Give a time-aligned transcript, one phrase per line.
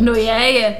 [0.00, 0.76] No je, je.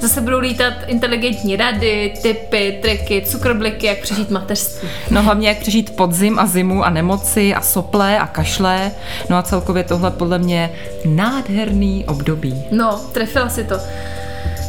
[0.00, 4.88] Zase budou lítat inteligentní rady, typy, triky, cukrbliky, jak přežít mateřství.
[5.10, 8.92] No hlavně jak přežít podzim a zimu a nemoci a soplé a kašlé.
[9.28, 10.70] No a celkově tohle podle mě
[11.04, 12.64] nádherný období.
[12.70, 13.74] No, trefila si to.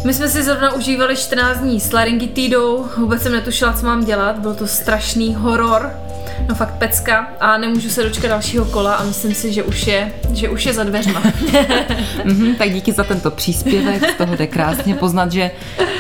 [0.05, 4.39] My jsme si zrovna užívali 14 dní s laryngitidou, vůbec jsem netušila, co mám dělat,
[4.39, 5.91] byl to strašný horor,
[6.49, 10.11] no fakt pecka a nemůžu se dočkat dalšího kola a myslím si, že už je,
[10.33, 11.21] že už je za dveřma.
[11.21, 15.51] mm-hmm, tak díky za tento příspěvek, z toho jde krásně poznat, že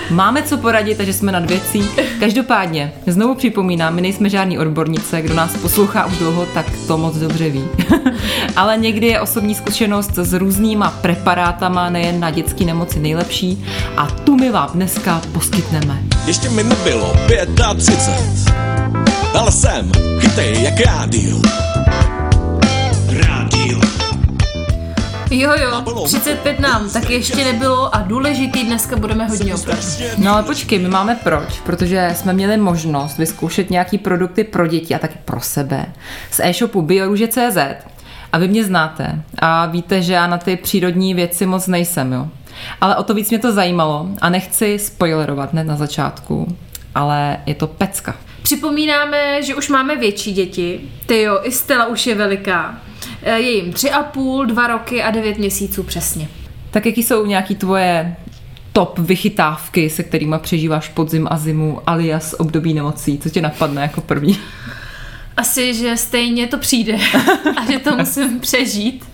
[0.09, 1.83] máme co poradit a že jsme nad věcí.
[2.19, 7.15] Každopádně, znovu připomínám, my nejsme žádný odbornice, kdo nás poslouchá už dlouho, tak to moc
[7.15, 7.63] dobře ví.
[8.55, 13.65] Ale někdy je osobní zkušenost s různýma preparátama, nejen na dětské nemoci nejlepší
[13.97, 16.03] a tu my vám dneska poskytneme.
[16.25, 17.13] Ještě mi nebylo
[17.77, 18.53] 35,
[19.33, 19.91] ale jsem
[20.31, 21.37] chytej jak rádio.
[23.27, 23.79] Rádio.
[25.31, 29.83] Jo, jo, 35 nám tak ještě nebylo a důležitý dneska budeme hodně opravdu.
[30.17, 34.95] No ale počkej, my máme proč, protože jsme měli možnost vyzkoušet nějaký produkty pro děti
[34.95, 35.85] a taky pro sebe
[36.31, 37.57] z e-shopu bioruže.cz
[38.31, 42.27] a vy mě znáte a víte, že já na ty přírodní věci moc nejsem, jo.
[42.81, 46.57] Ale o to víc mě to zajímalo a nechci spoilerovat hned na začátku,
[46.95, 48.15] ale je to pecka.
[48.43, 50.81] Připomínáme, že už máme větší děti.
[51.05, 52.81] Ty jo, i Stella už je veliká.
[53.23, 56.27] Eh, je jim tři a půl, dva roky a devět měsíců přesně.
[56.71, 58.15] Tak jaký jsou nějaký tvoje
[58.73, 63.19] top vychytávky, se kterými přežíváš podzim a zimu, alias období nemocí?
[63.19, 64.37] Co tě napadne jako první?
[65.37, 66.93] Asi, že stejně to přijde
[67.57, 69.05] a že to musím přežít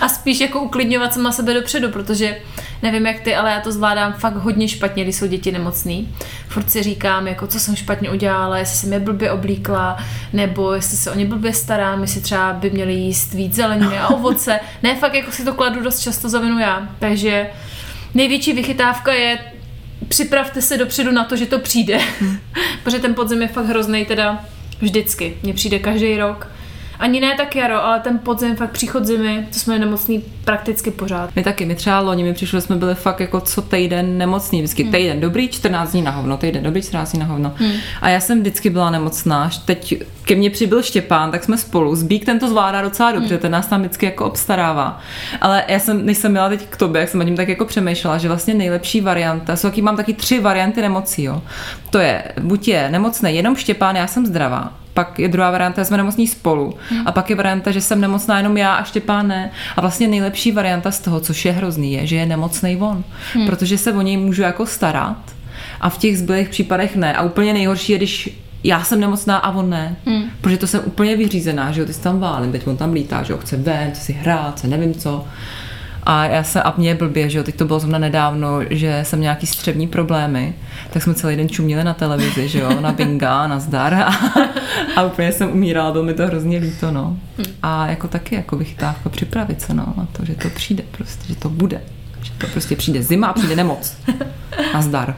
[0.00, 2.36] a spíš jako uklidňovat sama sebe dopředu, protože
[2.82, 6.14] nevím jak ty, ale já to zvládám fakt hodně špatně, když jsou děti nemocný.
[6.50, 9.96] Furt si říkám, jako co jsem špatně udělala, jestli jsem je blbě oblíkla,
[10.32, 14.08] nebo jestli se o ně blbě starám, jestli třeba by měli jíst víc zeleniny a
[14.08, 14.60] ovoce.
[14.82, 16.88] Ne, fakt jako si to kladu dost často za vinu já.
[16.98, 17.50] Takže
[18.14, 19.38] největší vychytávka je
[20.08, 22.00] připravte se dopředu na to, že to přijde.
[22.84, 24.44] protože ten podzim je fakt hrozný, teda
[24.80, 25.36] Vždycky.
[25.42, 26.48] Mně přijde každý rok.
[27.00, 31.30] Ani ne tak jaro, ale ten podzim, fakt příchod zimy, to jsme nemocní prakticky pořád.
[31.36, 34.60] My taky, my třeba loni mi přišlo, jsme byli fakt jako co týden nemocní.
[34.60, 34.92] Vždycky hmm.
[34.92, 37.52] týden dobrý, 14 dní na hovno, týden dobrý, 14 dní na hovno.
[37.56, 37.72] Hmm.
[38.00, 39.50] A já jsem vždycky byla nemocná.
[39.64, 41.96] Teď ke mně přibyl Štěpán, tak jsme spolu.
[41.96, 43.42] Zbík ten to zvládá docela dobře, hmm.
[43.42, 45.00] ten nás tam vždycky jako obstarává.
[45.40, 47.64] Ale já jsem, než jsem měla teď k tobě, jak jsem nad tím tak jako
[47.64, 51.22] přemýšlela, že vlastně nejlepší varianta, jsou taky, mám taky tři varianty nemocí.
[51.22, 51.42] Jo.
[51.90, 55.84] To je, buď je nemocný jenom Štěpán, já jsem zdravá, pak je druhá varianta, že
[55.84, 56.74] jsme nemocní spolu.
[56.90, 57.02] Hmm.
[57.06, 59.50] A pak je varianta, že jsem nemocná jenom já a Štěpán ne.
[59.76, 63.04] A vlastně nejlepší varianta z toho, což je hrozný, je, že je nemocný on.
[63.34, 63.46] Hmm.
[63.46, 65.18] Protože se o něj můžu jako starat
[65.80, 67.16] a v těch zbylých případech ne.
[67.16, 69.96] A úplně nejhorší je, když já jsem nemocná a on ne.
[70.06, 70.22] Hmm.
[70.40, 73.22] Protože to jsem úplně vyřízená, že jo, ty jsi tam válím, teď on tam lítá,
[73.22, 75.24] že jo, chce ven, chce si hrát, chce nevím co.
[76.10, 79.20] A já se, a mě blbě, že jo, teď to bylo zrovna nedávno, že jsem
[79.20, 80.54] nějaký střevní problémy,
[80.92, 84.10] tak jsme celý den čuměli na televizi, že jo, na binga, na zdar a,
[84.96, 87.16] a úplně jsem umírala, bylo mi to hrozně líto, no.
[87.62, 91.34] A jako taky, jako vychytávka připravit se, no, na to, že to přijde prostě, že
[91.34, 91.80] to bude.
[92.22, 93.96] Že to prostě přijde zima a přijde nemoc.
[94.74, 95.16] A zdar.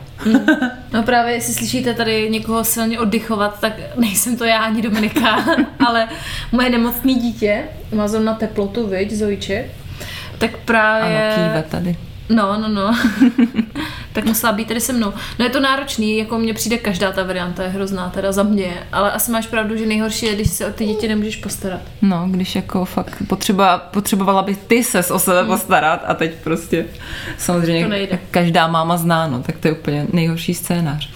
[0.92, 5.44] No právě, jestli slyšíte tady někoho silně oddychovat, tak nejsem to já ani Dominika,
[5.86, 6.08] ale
[6.52, 7.62] moje nemocné dítě
[7.94, 9.64] má zrovna teplotu, viď, Zojče,
[10.42, 11.34] tak právě...
[11.34, 11.96] Ano, kýve tady.
[12.28, 12.96] No, no, no.
[14.12, 15.12] tak musela být tady se mnou.
[15.38, 18.74] No je to náročný, jako mně přijde každá ta varianta, je hrozná teda za mě,
[18.92, 21.80] ale asi máš pravdu, že nejhorší je, když se o ty děti nemůžeš postarat.
[22.02, 26.86] No, když jako fakt potřeba, potřebovala by ty ses o sebe postarat a teď prostě
[27.38, 31.10] samozřejmě každá máma zná, no, tak to je úplně nejhorší scénář.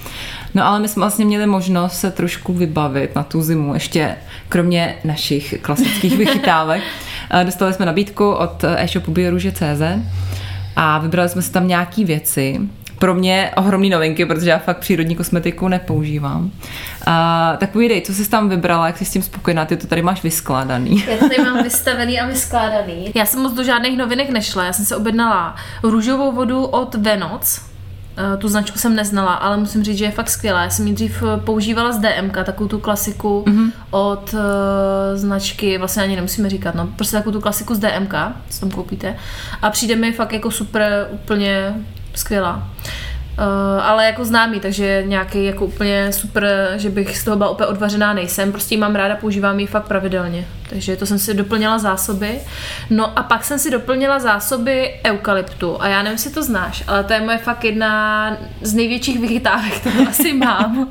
[0.55, 4.17] No ale my jsme vlastně měli možnost se trošku vybavit na tu zimu, ještě
[4.49, 6.83] kromě našich klasických vychytávek.
[7.45, 9.83] Dostali jsme nabídku od e-shopu bioruže.cz
[10.77, 12.61] a vybrali jsme si tam nějaký věci,
[12.99, 16.51] pro mě ohromný novinky, protože já fakt přírodní kosmetiku nepoužívám.
[17.07, 20.03] A, tak povídej, co jsi tam vybrala, jak jsi s tím spokojená, ty to tady
[20.03, 21.05] máš vyskládaný.
[21.11, 23.13] Já to tady mám vystavený a vyskládaný.
[23.15, 27.61] Já jsem moc do žádných novinek nešla, já jsem se objednala růžovou vodu od Venoc,
[27.61, 27.76] Eh,
[28.39, 30.63] tu značku jsem neznala, ale musím říct, že je fakt skvělá.
[30.63, 33.73] Já jsem ji dřív eh, používala z DMK, takovou tu klasiku mm-hmm.
[33.91, 34.41] od uh,
[35.15, 38.15] značky, vlastně ani nemusíme říkat, no, prostě takovou tu klasiku z DMK,
[38.51, 39.17] co tam koupíte.
[39.63, 41.75] A přijde mi fakt jako super, úplně
[42.15, 42.57] skvělá.
[42.57, 43.16] Uh,
[43.83, 48.13] ale jako známý, takže nějaký jako úplně super, že bych z toho byla úplně odvařená
[48.13, 48.53] nejsem.
[48.53, 50.47] Prostě ji mám ráda, používám ji fakt pravidelně.
[50.69, 52.41] Takže to jsem si doplnila zásoby.
[52.91, 55.83] No a pak jsem si doplnila zásoby eukalyptu.
[55.83, 59.73] A já nevím, jestli to znáš, ale to je moje fakt jedna z největších vychytávek,
[59.81, 60.89] kterou asi mám.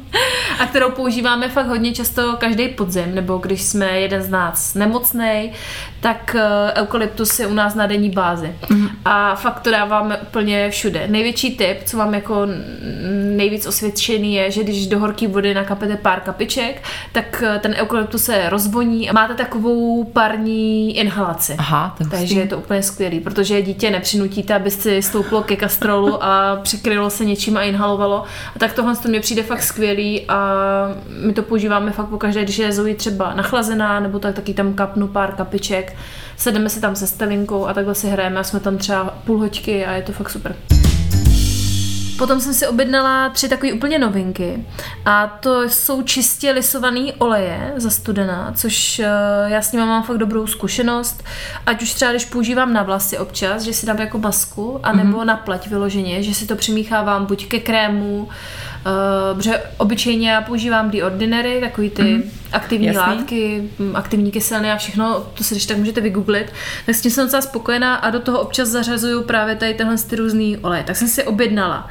[0.60, 5.52] A kterou používáme fakt hodně často každý podzim, nebo když jsme jeden z nás nemocný,
[6.00, 8.56] tak eh, eukalyptus je u nás na denní bázi.
[8.70, 8.90] Mm.
[9.06, 11.08] A fakt to dáváme úplně všude.
[11.08, 12.35] Největší tip, co vám jako
[13.36, 18.24] nejvíc osvědčený je, že když do horké vody nakapete pár kapiček, tak eh, ten eukalyptus
[18.24, 21.56] se rozvoní a máte takovou parní inhalaci.
[21.58, 26.24] Aha, to Takže je to úplně skvělý, protože dítě nepřinutíte, aby si stouplo ke kastrolu
[26.24, 28.24] a přikrylo se něčím a inhalovalo.
[28.56, 30.56] A tak tohle to mně přijde fakt skvělý a
[31.26, 35.08] my to používáme fakt pokaždé, když je Zoe třeba nachlazená, nebo tak taky tam kapnu
[35.08, 35.98] pár kapiček,
[36.38, 39.86] sedeme si tam se stelinkou a takhle si hrajeme a jsme tam třeba půl hoďky
[39.86, 40.56] a je to fakt super.
[42.18, 44.66] Potom jsem si objednala tři takové úplně novinky
[45.06, 49.06] a to jsou čistě lisované oleje za studená, což eh,
[49.46, 51.24] já s nimi mám fakt dobrou zkušenost,
[51.66, 55.26] ať už třeba když používám na vlasy občas, že si dám jako masku, anebo mm-hmm.
[55.26, 58.30] na pleť vyloženě, že si to přimíchávám buď ke krému,
[58.86, 62.24] Uh, protože obyčejně já používám The Ordinary, takový ty mm-hmm.
[62.52, 63.02] aktivní Jasný.
[63.02, 66.54] látky, aktivní kyseliny a všechno, to si když tak můžete vygooglit,
[66.86, 70.16] tak s tím jsem docela spokojená a do toho občas zařazuju právě tady tenhle ty
[70.16, 70.84] různý oleje.
[70.84, 71.90] Tak jsem si objednala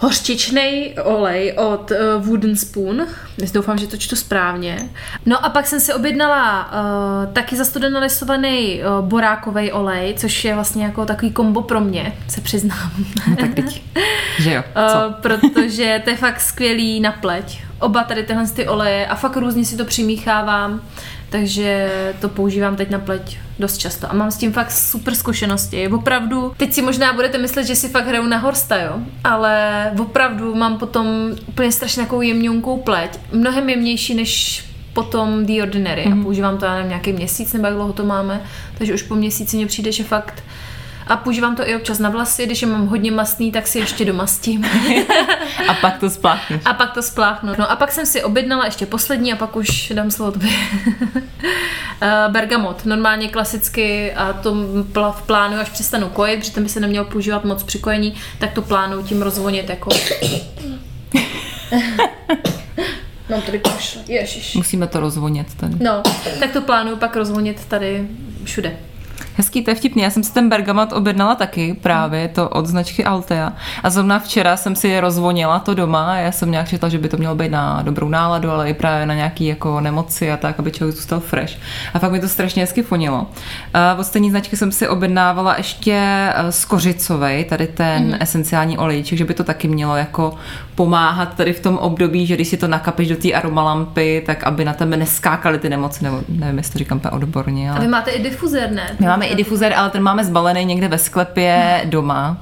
[0.00, 3.06] hořčičný olej od uh, Wooden Spoon.
[3.52, 4.78] Doufám, že to čtu správně.
[5.26, 10.54] No a pak jsem si objednala uh, taky zastudeně lisovaný uh, borákový olej, což je
[10.54, 12.90] vlastně jako takový kombo pro mě, se přiznám.
[13.28, 13.82] No tak teď,
[14.38, 14.62] že jo,
[14.92, 15.08] co?
[15.08, 17.60] Uh, protože to je fakt skvělý na pleť.
[17.78, 20.80] Oba tady tyhle ty oleje a fakt různě si to přimíchávám
[21.30, 21.90] takže
[22.20, 25.88] to používám teď na pleť dost často a mám s tím fakt super zkušenosti.
[25.88, 30.54] Opravdu, teď si možná budete myslet, že si fakt hraju na horsta, jo, ale opravdu
[30.54, 31.06] mám potom
[31.46, 36.12] úplně strašně takovou jemňunkou pleť, mnohem jemnější než potom The Ordinary mm.
[36.12, 36.24] a mhm.
[36.24, 38.40] používám to, já nevím, nějaký měsíc nebo jak dlouho to máme,
[38.78, 40.42] takže už po měsíci mě přijde, že fakt
[41.10, 44.04] a používám to i občas na vlasy, když je mám hodně mastný, tak si ještě
[44.04, 44.64] domastím.
[45.68, 46.60] a pak to spláchnu.
[46.64, 47.52] A pak to spláchnu.
[47.58, 50.50] No a pak jsem si objednala ještě poslední a pak už dám slovo tobě.
[52.02, 54.54] Eh, bergamot, normálně klasicky a to
[55.12, 58.62] v plánu, až přestanu kojit, protože by se nemělo používat moc při kojení, tak to
[58.62, 59.90] plánu tím rozvonit jako...
[63.30, 64.54] Mám tady kašle, ježiš.
[64.54, 65.74] Musíme to rozvonit tady.
[65.80, 66.02] No,
[66.40, 68.08] tak to plánuju pak rozvonit tady
[68.44, 68.76] všude.
[69.40, 70.02] Hezký, to je vtipný.
[70.02, 73.52] Já jsem si ten bergamat objednala taky, právě to od značky Altea.
[73.82, 76.16] A zrovna včera jsem si je rozvonila to doma.
[76.16, 79.06] Já jsem nějak četla, že by to mělo být na dobrou náladu, ale i právě
[79.06, 81.56] na nějaký jako nemoci a tak, aby člověk zůstal fresh.
[81.94, 83.26] A fakt mi to strašně hezky fonilo.
[83.98, 88.16] Od stejné značky jsem si objednávala ještě eh, z kořicovej, tady ten mm-hmm.
[88.20, 90.34] esenciální olejček, že by to taky mělo jako
[90.74, 94.64] pomáhat tady v tom období, že když si to nakapeš do té aromalampy, tak aby
[94.64, 97.70] na tebe neskákaly ty nemoci, nebo nevím, jestli to říkám odborně.
[97.70, 97.78] Ale...
[97.78, 98.96] A vy máte i difuzér, ne?
[99.00, 102.36] My máme i difuzér, ale ten máme zbalený někde ve sklepě doma.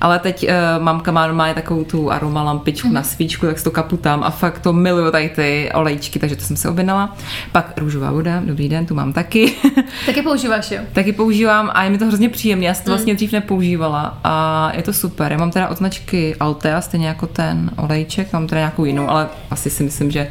[0.00, 2.94] Ale teď uh, mamka má normálně takovou tu aroma lampičku mm.
[2.94, 6.42] na svíčku, tak si to kaputám a fakt to miluju tady ty olejčky, takže to
[6.42, 7.16] jsem se objednala.
[7.52, 9.52] Pak růžová voda, dobrý den, tu mám taky.
[10.06, 10.80] Taky používáš, jo?
[10.92, 12.96] Taky používám a je mi to hrozně příjemné, já jsem to mm.
[12.96, 15.32] vlastně dřív nepoužívala a je to super.
[15.32, 19.28] Já mám teda od značky Altea, stejně jako ten olejček, mám teda nějakou jinou, ale
[19.50, 20.28] asi si myslím, že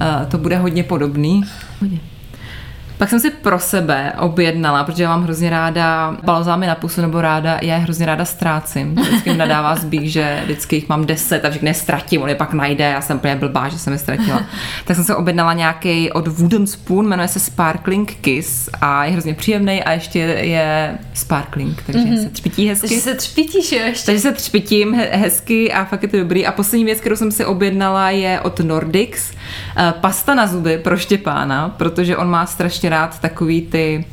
[0.00, 1.44] uh, to bude hodně podobný.
[1.80, 2.11] Hodně.
[3.02, 7.20] Pak jsem si pro sebe objednala, protože já mám hrozně ráda balzámy na pusu, nebo
[7.20, 8.94] ráda, já je hrozně ráda ztrácím.
[8.94, 12.52] Vždycky mi nadává zbík, že vždycky jich mám deset a vždycky nestratím, on je pak
[12.52, 14.42] najde, já jsem úplně blbá, že jsem je ztratila.
[14.84, 19.34] tak jsem se objednala nějaký od Wooden Spoon, jmenuje se Sparkling Kiss a je hrozně
[19.34, 22.22] příjemný a ještě je sparkling, takže mm-hmm.
[22.22, 22.88] se třpití hezky.
[22.88, 24.06] Takže se třpitíš, jo, ještě.
[24.06, 26.46] Takže se třpitím hezky a fakt je to dobrý.
[26.46, 29.32] A poslední věc, kterou jsem si objednala, je od Nordics
[29.76, 34.04] eh, pasta na zuby pro Štěpána, protože on má strašně rád takový ty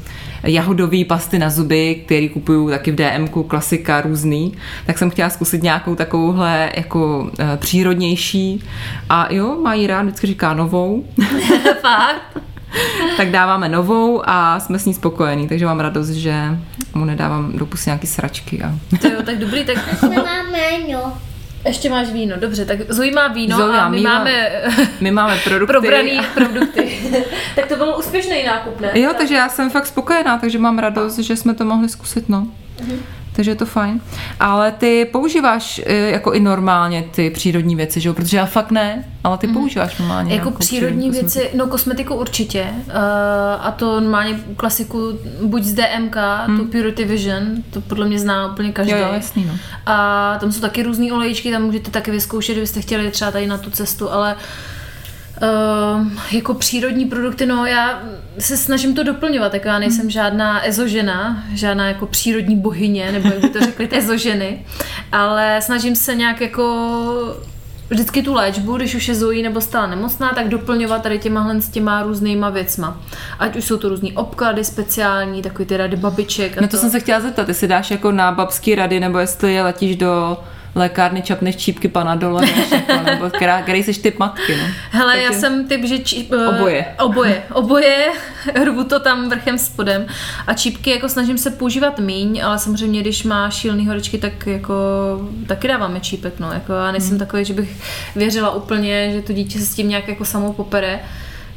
[0.43, 4.53] jahodový pasty na zuby, který kupuju taky v DMku, klasika různý,
[4.85, 8.63] tak jsem chtěla zkusit nějakou takovouhle jako e, přírodnější
[9.09, 11.05] a jo, mají rád, vždycky říká novou.
[11.81, 12.43] Fakt?
[13.17, 16.57] tak dáváme novou a jsme s ní spokojení, takže mám radost, že
[16.95, 18.63] mu nedávám do pusy nějaký sračky.
[18.63, 18.75] A...
[19.01, 20.01] To jo, tak dobrý, tak...
[20.03, 21.28] Máme.
[21.65, 24.49] Ještě máš víno, dobře, tak Zoe má víno Zoe a my víno, máme,
[25.01, 25.73] my máme produkty.
[25.73, 26.99] probraný produkty.
[27.55, 28.91] tak to byl úspěšný nákup, ne?
[28.93, 32.47] Jo, takže já jsem fakt spokojená, takže mám radost, že jsme to mohli zkusit, no.
[32.83, 32.99] Mhm.
[33.39, 34.01] Takže je to fajn.
[34.39, 38.13] Ale ty používáš eh, jako i normálně ty přírodní věci, že jo?
[38.13, 40.35] Protože já fakt ne, ale ty používáš normálně.
[40.35, 41.39] Jako přírodní kosmetiku.
[41.39, 42.67] věci, no kosmetiku určitě.
[42.87, 42.93] Uh,
[43.59, 46.17] a to normálně klasiku buď z DMK,
[46.57, 48.93] tu Purity Vision, to podle mě zná úplně každý.
[48.93, 49.01] Hmm.
[49.01, 49.53] Jo, jo, jasný, no.
[49.85, 53.57] A tam jsou taky různé olejčky, tam můžete taky vyzkoušet, kdybyste chtěli třeba tady na
[53.57, 54.78] tu cestu, ale Uh,
[56.31, 58.01] jako přírodní produkty, no já
[58.39, 63.39] se snažím to doplňovat, jako já nejsem žádná ezožena, žádná jako přírodní bohyně, nebo jak
[63.39, 64.65] by to řekli, ezoženy,
[65.11, 66.65] ale snažím se nějak jako
[67.89, 71.69] vždycky tu léčbu, když už je Zoe nebo stala nemocná, tak doplňovat tady těma s
[71.69, 73.01] těma různýma věcma.
[73.39, 76.57] Ať už jsou to různý obklady speciální, takový ty rady babiček.
[76.57, 79.53] A No to jsem se chtěla zeptat, jestli dáš jako na babský rady, nebo jestli
[79.53, 80.37] je letíš do
[80.75, 82.47] lékárny, čapneš čípky panadole,
[83.05, 84.63] nebo která, který jsi typ matky, no.
[84.91, 86.85] Hele, Takže- já jsem typ, že čí, eh, Oboje.
[86.99, 87.43] Oboje.
[87.53, 88.07] Oboje.
[88.63, 90.05] Rvu to tam vrchem spodem.
[90.47, 94.73] A čípky jako snažím se používat míň, ale samozřejmě, když má šílený horečky, tak jako
[95.47, 96.51] taky dáváme čípek, no.
[96.53, 97.19] Jako já nejsem Hmm.
[97.19, 97.69] takový, že bych
[98.15, 100.99] věřila úplně, že to dítě se s tím nějak jako samo popere.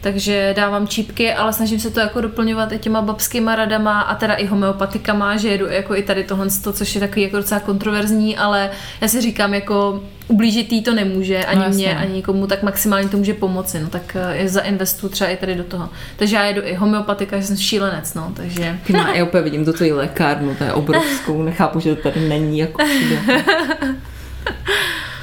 [0.02, 4.34] Takže dávám čípky, ale snažím se to jako doplňovat i těma babskýma radama a teda
[4.34, 8.70] i homeopatikama, že jedu jako i tady tohle, což je takový jako docela kontroverzní, ale
[9.00, 11.86] já si říkám, jako ublížit jí to nemůže, ani No, jasně.
[11.86, 15.36] mě, ani nikomu, tak maximálně to může pomoci, no tak eh, je zainvestu třeba i
[15.36, 15.88] tady do toho.
[16.16, 19.72] Takže já jedu i homeopatika, že jsem šílenec, no, takže má, já úplně vidím do
[19.72, 23.18] tvojí lékárnu, to je obrovskou, nechápu, že to tady není jako všude.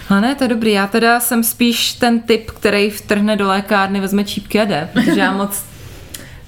[0.09, 0.71] A ne, to je dobrý.
[0.71, 5.19] Já teda jsem spíš ten typ, který vtrhne do lékárny, vezme čípky a jde, protože
[5.19, 5.63] já moc...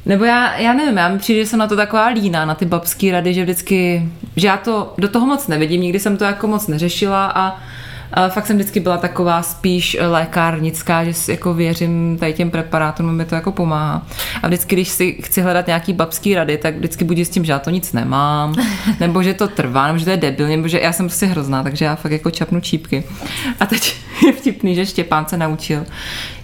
[0.05, 2.65] Nebo já, já nevím, já mi přijde, že jsem na to taková líná, na ty
[2.65, 6.47] babský rady, že vždycky, že já to do toho moc nevidím, nikdy jsem to jako
[6.47, 7.59] moc neřešila a
[8.13, 13.15] ale fakt jsem vždycky byla taková spíš lékárnická, že si jako věřím tady těm preparátům,
[13.15, 14.07] mi to jako pomáhá.
[14.43, 17.51] A vždycky, když si chci hledat nějaký babský rady, tak vždycky buď s tím, že
[17.51, 18.55] já to nic nemám,
[18.99, 21.63] nebo že to trvá, nebo že to je debil, nebo že já jsem prostě hrozná,
[21.63, 23.03] takže já fakt jako čapnu čípky.
[23.59, 25.85] A teď je vtipný, že Štěpán se naučil,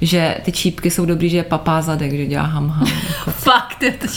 [0.01, 2.87] že ty čípky jsou dobrý, že je papá zadek, že dělá ham ham.
[2.87, 3.31] Jako.
[3.31, 4.07] fakt, je to.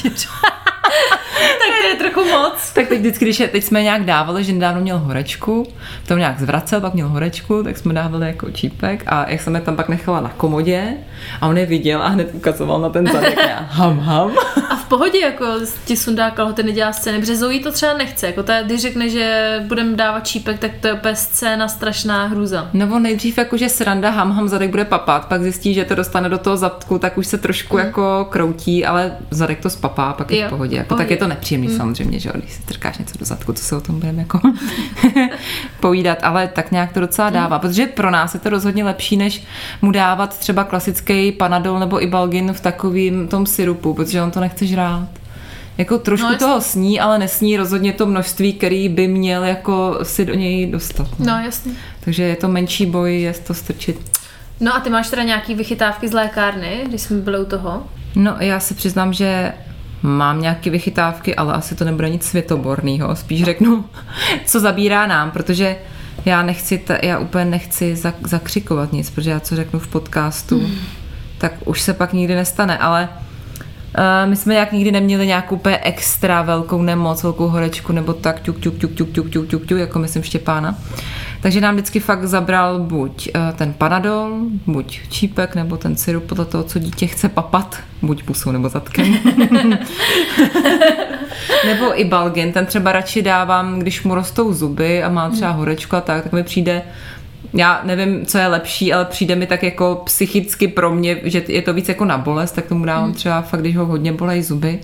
[1.40, 2.72] Tak to je trochu moc.
[2.72, 5.66] Tak teď vždycky, když je, teď jsme nějak dávali, že nedávno měl horečku,
[6.06, 9.60] to nějak zvracel, pak měl horečku, tak jsme dávali jako čípek a jak jsem je
[9.60, 10.94] tam pak nechala na komodě
[11.40, 14.30] a on je viděl a hned ukazoval na ten zadek a ham ham.
[14.70, 15.46] A v pohodě, jako
[15.84, 19.56] ti sundá kalhoty nedělá scény, protože Zoe to třeba nechce, jako ta, když řekne, že
[19.68, 22.68] budeme dávat čípek, tak to je úplně scéna strašná hruza.
[22.72, 26.28] Nebo nejdřív jako, že sranda ham ham zadek bude papat, pak zjistí, že to dostane
[26.28, 30.40] do toho zadku, tak už se trošku jako kroutí, ale zadek to spapá, pak je
[30.40, 30.76] Jo, v pohodě.
[30.76, 31.04] Jako, pohodě.
[31.04, 33.80] tak je to nepříjemný samozřejmě, že když si trkáš něco do zadku, to se o
[33.80, 34.40] tom budeme jako
[35.80, 39.42] povídat, ale tak nějak to docela dává, protože pro nás je to rozhodně lepší, než
[39.82, 40.64] mu dávat třeba
[41.10, 45.08] klasický panadol nebo ibalgin v takovým tom syrupu, protože on to nechce žrát.
[45.78, 49.98] Jako trošku No, no, toho sní, ale nesní rozhodně to množství, který by měl jako
[50.02, 51.08] si do něj dostat.
[51.18, 51.72] No, jasně.
[52.00, 54.20] Takže je to menší boj, je to strčit.
[54.60, 57.82] No a ty máš teda nějaký vychytávky z lékárny, když jsme byli u toho?
[58.14, 59.52] No, já se přiznám, že
[60.02, 63.16] mám nějaké vychytávky, ale asi to nebude nic světoborného.
[63.16, 63.84] Spíš řeknu,
[64.44, 65.76] co zabírá nám, protože
[66.24, 70.70] já nechci, ta, já úplně nechci zak, zakřikovat nic, protože já co řeknu v podcastu,
[71.40, 73.08] tak už se pak nikdy nestane, ale
[73.98, 78.40] eh, my jsme nějak nikdy neměli nějakou úplně extra velkou nemoc, velkou horečku nebo tak
[78.40, 80.78] ťuk, ťuk, ťuk, ťuk, ťuk, ťuk, ťuk, ťuk jako myslím Štěpána.
[81.42, 86.44] Takže nám vždycky fakt zabral buď eh, ten panadol, buď čípek, nebo ten syrup podle
[86.44, 89.16] toho, co dítě chce papat, buď pusou nebo zatkem.
[91.66, 95.96] nebo i balgin, ten třeba radši dávám, když mu rostou zuby a má třeba horečku
[95.96, 96.82] a tak, tak mi přijde
[97.54, 101.62] já nevím, co je lepší, ale přijde mi tak jako psychicky pro mě, že je
[101.62, 104.80] to víc jako na bolest, tak tomu dávám třeba fakt, když ho hodně bolej zuby.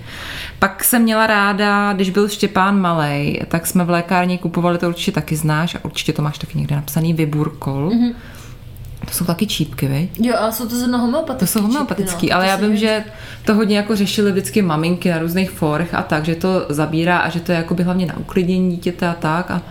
[0.58, 5.12] Pak jsem měla ráda, když byl Štěpán malej, tak jsme v lékárně kupovali, to určitě
[5.12, 7.90] taky znáš a určitě to máš taky někde napsaný, Viburkol.
[7.90, 8.14] Mm-hmm.
[9.06, 10.10] To jsou taky čípky, viď?
[10.26, 11.46] Jo, ale jsou to zrovna homeopatické.
[11.46, 13.04] To jsou homeopatický, ale já vím, že
[13.44, 17.28] to hodně jako řešily vždycky maminky na různých fórech a tak, že to zabírá a
[17.28, 19.50] že to je jakoby hlavně na uklidnění dítěte a tak.
[19.50, 19.62] A,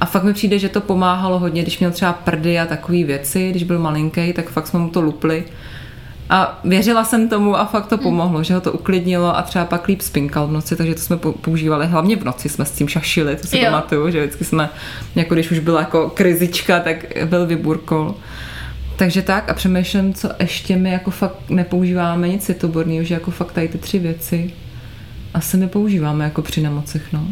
[0.00, 3.50] a fakt mi přijde, že to pomáhalo hodně, když měl třeba prdy a takové věci,
[3.50, 5.44] když byl malinký, tak fakt jsme mu to lupli.
[6.30, 9.88] A věřila jsem tomu a fakt to pomohlo, že ho to uklidnilo a třeba pak
[9.88, 11.86] líp spinkal v noci, takže to jsme pou- používali.
[11.86, 13.64] Hlavně v noci jsme s tím šašili, to si Jo.
[13.64, 14.70] pamatuju, že vždycky jsme,
[15.14, 18.14] jako když už byla jako krizička, tak byl vyburkol.
[19.02, 23.52] Takže tak a přemýšlím, co ještě my jako fakt nepoužíváme nic citoborného, že jako fakt
[23.52, 24.50] tady ty tři věci
[25.34, 27.28] asi nepoužíváme jako při nemocech, no.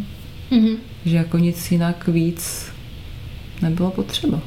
[0.51, 0.77] Mhm.
[1.05, 2.73] Že jako nic jinak víc
[3.63, 4.41] nebylo potřeba.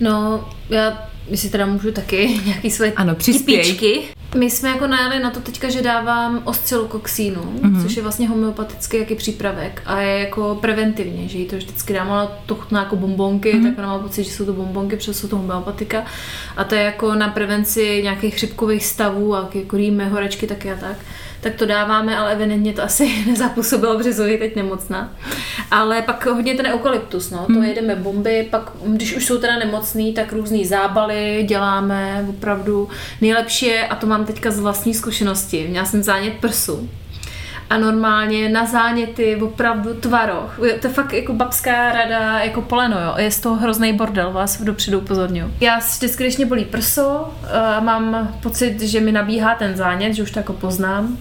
[0.00, 4.08] No, já, jestli teda můžu taky nějaký svoje Ano, přispěj.
[4.34, 7.82] My jsme jako najeli na to teďka, že dávám oscilokoxínu, mm-hmm.
[7.82, 12.12] což je vlastně homeopatický jaký přípravek a je jako preventivně, že jí to vždycky dám,
[12.12, 13.70] ale to chutná jako bombonky, mm-hmm.
[13.70, 16.04] tak ona má pocit, že jsou to bombonky, protože jsou to homeopatika
[16.56, 20.76] a to je jako na prevenci nějakých chřipkových stavů a jako rýme, horečky taky a
[20.76, 20.96] tak
[21.42, 25.12] tak to dáváme, ale evidentně to asi nezapůsobilo, protože Zoe teď nemocná.
[25.70, 30.12] Ale pak hodně ten eukalyptus, no, to jedeme bomby, pak když už jsou teda nemocný,
[30.12, 32.88] tak různý zábaly děláme, opravdu
[33.20, 36.88] nejlepší je, a to mám teďka z vlastní zkušenosti, měla jsem zánět prsu,
[37.72, 40.58] a normálně na záněty opravdu tvaroch.
[40.80, 43.14] To je fakt jako babská rada, jako poleno, jo.
[43.16, 45.54] Je z toho hrozný bordel, vás dopředu upozorňuji.
[45.60, 47.34] Já vždycky, když mě bolí prso,
[47.76, 51.18] a mám pocit, že mi nabíhá ten zánět, že už to jako poznám,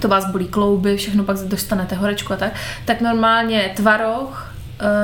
[0.00, 2.52] to vás bolí klouby, všechno pak dostanete horečku a tak,
[2.84, 4.49] tak normálně tvaroh, eh,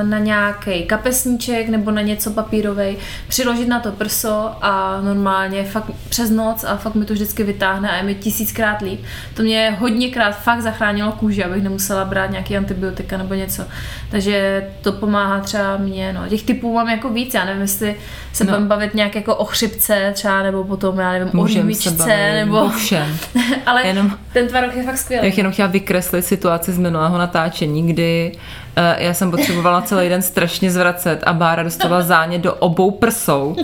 [0.03, 6.29] na nějaký kapesníček nebo na něco papírovej, přiložit na to prso a normálně fakt přes
[6.29, 8.99] noc a fakt mi to vždycky vytáhne a je mi tisíckrát líp.
[9.33, 13.63] To mě hodněkrát fakt zachránilo kůži, abych nemusela brát nějaký antibiotika nebo něco.
[14.11, 16.13] Takže to pomáhá třeba mě.
[16.13, 16.27] No.
[16.29, 17.95] Těch typů mám jako víc, já nevím, jestli
[18.33, 18.49] se no.
[18.49, 22.63] budeme bavit nějak jako o chřipce třeba, nebo potom, já nevím, Můžem o rýmičce, nebo...
[22.63, 23.17] O všem.
[23.65, 25.27] Ale jenom, ten tvarok je fakt skvělý.
[25.27, 28.31] Já jenom chtěla vykreslit situaci z minulého natáčení, kdy
[28.77, 33.55] uh, já jsem potřebovala celý den strašně zvracet a Bára dostala zánět do obou prsou.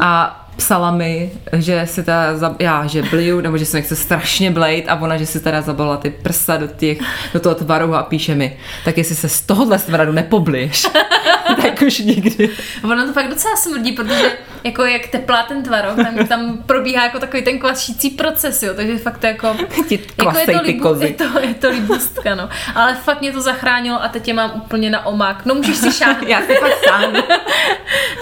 [0.00, 4.50] A psala mi, že si teda, za, já, že bliju, nebo že se nechce strašně
[4.50, 6.98] blejt a ona, že si teda zabalila ty prsa do, těch,
[7.34, 10.86] do toho tvaru a píše mi, tak jestli se z tohohle smradu nepobliješ,
[11.62, 12.50] tak už nikdy.
[12.84, 14.32] Ono to fakt docela smrdí, protože
[14.64, 18.98] jako jak teplá ten tvarok, tam, tam probíhá jako takový ten kvašící proces, jo, takže
[18.98, 19.46] fakt to jako,
[20.18, 22.48] jako je, to libu, je, to, je to libustka, no.
[22.74, 25.46] Ale fakt mě to zachránilo a teď je mám úplně na omák.
[25.46, 26.28] No můžeš si šáhnout.
[26.28, 27.12] Já si fakt sám.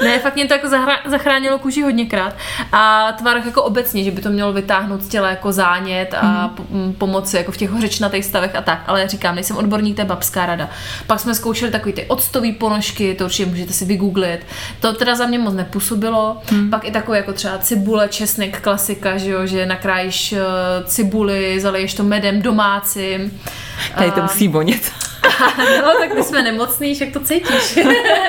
[0.05, 2.37] ne, fakt mě to jako zahra, zachránilo kůži hodněkrát.
[2.73, 6.95] A tvarok jako obecně, že by to mělo vytáhnout z těla jako zánět a mm.
[6.99, 8.83] pomoci jako v těch hořečnatých stavech a tak.
[8.87, 10.71] Ale říkám, nejsem odborník, to je babská rada.
[11.07, 14.41] Pak jsme zkoušeli takový ty octový ponožky, to určitě můžete si vygooglit.
[14.81, 16.43] To teda za mě moc nepůsobilo.
[16.47, 16.71] Hmm.
[16.71, 20.41] Pak i takové jako třeba cibule, česnek, klasika, že jo, že nakrájíš eh,
[20.85, 23.41] cibuli, zaleješ to medem domácím.
[23.97, 24.93] Tady to musí vonět.
[25.59, 27.79] no, tak my jsme nemocný, jak to cítíš.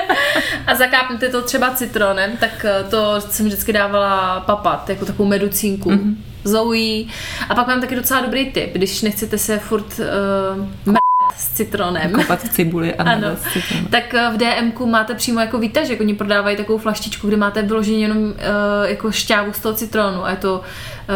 [0.66, 5.90] a zakápnete to třeba citronem, tak eh, to jsem vždycky dávala papat, jako takovou meducínku.
[5.90, 6.16] Mm-hmm.
[6.44, 7.04] Zoe.
[7.48, 10.00] A pak mám taky docela dobrý tip, když nechcete se furt
[10.86, 10.94] uh,
[11.36, 12.12] s citronem.
[12.12, 13.28] Kopat v cibuli a ano.
[13.36, 13.86] s citronem.
[13.86, 17.98] Tak eh, v DMku máte přímo jako výtažek, oni prodávají takovou flaštičku, kde máte vyloženě
[17.98, 18.32] jenom uh,
[18.84, 20.64] jako šťávu z toho citronu a je to uh,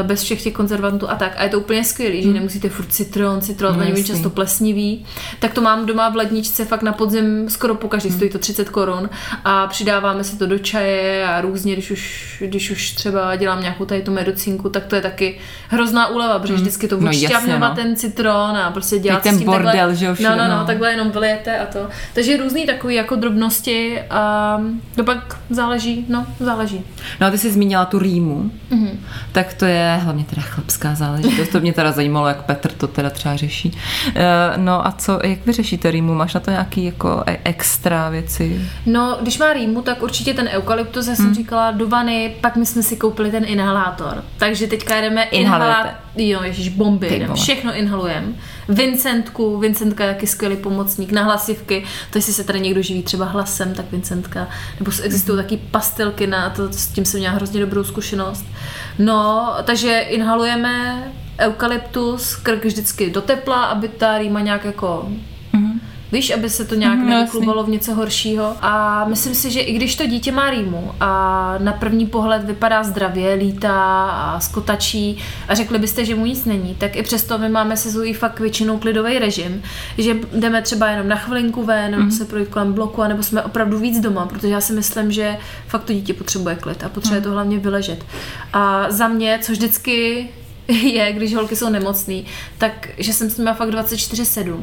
[0.02, 1.32] bez všech těch konzervantů a tak.
[1.36, 2.32] A je to úplně skvělý, hmm.
[2.32, 5.06] že nemusíte furt citron, citron, no, oni často plesnivý.
[5.38, 8.18] Tak to mám doma v ledničce fakt na podzim skoro po každý, hmm.
[8.18, 9.10] stojí to 30 korun
[9.44, 13.84] a přidáváme si to do čaje a různě, když už, když už třeba dělám nějakou
[13.84, 16.62] tady tu medicínku, tak to je taky hrozná úleva, protože hmm.
[16.62, 17.74] vždycky to no, no.
[17.74, 20.66] ten citron a prostě dělat ten s tím bordel, takhle, že jo, no, no, no,
[20.66, 21.88] takhle jenom vylijete a to.
[22.14, 24.60] Takže různý takový jako drobnosti a
[24.96, 26.84] to pak záleží, no, záleží.
[27.20, 28.98] No a ty jsi zmínila tu rýmu, mm-hmm.
[29.32, 33.10] tak to je hlavně teda chlapská záležitost, to mě teda zajímalo, jak Petr to teda
[33.10, 33.70] třeba řeší.
[34.06, 34.12] Uh,
[34.56, 36.14] no a co, jak vy řešíte rýmu?
[36.14, 38.68] Máš na to nějaký jako e- extra věci?
[38.86, 41.34] No, když má rýmu, tak určitě ten eukalyptus, já jsem mm.
[41.34, 44.24] říkala, do vany, pak my jsme si koupili ten inhalátor.
[44.38, 45.92] Takže teďka jdeme inhalátor.
[46.16, 48.26] Jo, ježiš, bomby, všechno inhalujeme.
[48.68, 53.24] Vincentku, Vincentka je taky skvělý pomocník na hlasivky, to jestli se tady někdo živí třeba
[53.24, 55.42] hlasem, tak Vincentka, nebo existují mm-hmm.
[55.42, 58.44] taky pastelky na to, s tím jsem měla hrozně dobrou zkušenost.
[58.98, 61.04] No, takže inhalujeme
[61.40, 65.08] eukalyptus, krk vždycky do tepla, aby ta rýma nějak jako
[66.12, 68.56] Víš, aby se to nějak mm, neuklubalo v něco horšího.
[68.60, 72.82] A myslím si, že i když to dítě má rýmu a na první pohled vypadá
[72.82, 75.18] zdravě, lítá a skotačí
[75.48, 78.40] a řekli byste, že mu nic není, tak i přesto my máme se Zoe fakt
[78.40, 79.62] většinou klidový režim,
[79.98, 82.10] že jdeme třeba jenom na chvilinku ven, nebo mm.
[82.10, 85.84] se projít kolem bloku, anebo jsme opravdu víc doma, protože já si myslím, že fakt
[85.84, 87.24] to dítě potřebuje klid a potřebuje mm.
[87.24, 88.04] to hlavně vyležet.
[88.52, 90.28] A za mě, co vždycky
[90.68, 92.26] je, když holky jsou nemocný,
[92.58, 94.56] tak že jsem s nimi fakt 24-7